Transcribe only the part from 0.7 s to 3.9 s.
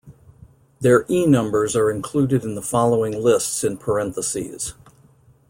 Their E numbers are included in the following lists in